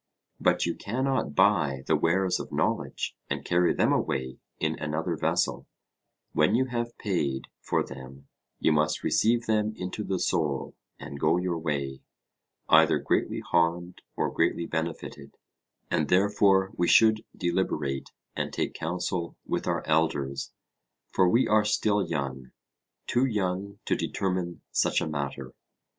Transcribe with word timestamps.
But 0.39 0.65
you 0.65 0.73
cannot 0.73 1.35
buy 1.35 1.83
the 1.85 1.95
wares 1.95 2.39
of 2.39 2.51
knowledge 2.51 3.15
and 3.29 3.45
carry 3.45 3.71
them 3.71 3.93
away 3.93 4.39
in 4.59 4.79
another 4.79 5.15
vessel; 5.15 5.67
when 6.33 6.55
you 6.55 6.65
have 6.65 6.97
paid 6.97 7.49
for 7.61 7.83
them 7.85 8.27
you 8.59 8.71
must 8.71 9.03
receive 9.03 9.45
them 9.45 9.75
into 9.75 10.03
the 10.03 10.17
soul 10.17 10.73
and 10.99 11.19
go 11.19 11.37
your 11.37 11.59
way, 11.59 12.01
either 12.67 12.97
greatly 12.97 13.41
harmed 13.41 14.01
or 14.15 14.31
greatly 14.31 14.65
benefited; 14.65 15.37
and 15.91 16.07
therefore 16.07 16.71
we 16.75 16.87
should 16.87 17.23
deliberate 17.37 18.09
and 18.35 18.51
take 18.53 18.73
counsel 18.73 19.35
with 19.45 19.67
our 19.67 19.85
elders; 19.85 20.51
for 21.11 21.29
we 21.29 21.47
are 21.47 21.63
still 21.63 22.01
young 22.07 22.49
too 23.05 23.25
young 23.25 23.77
to 23.85 23.95
determine 23.95 24.61
such 24.71 24.99
a 24.99 25.05
matter. 25.07 25.53